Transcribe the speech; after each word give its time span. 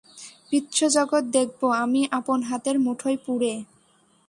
বিশ্বজগৎ 0.51 1.23
দেখবো 1.37 1.67
আমি 1.83 2.01
আপন 2.11 2.39
হাতের 2.49 2.75
মুঠোয় 2.79 3.17
পুরে। 3.25 3.53